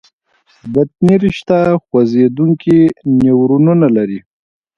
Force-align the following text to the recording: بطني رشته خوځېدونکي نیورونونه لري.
بطني 0.73 1.13
رشته 1.23 1.57
خوځېدونکي 1.85 2.77
نیورونونه 3.19 3.87
لري. 3.95 4.19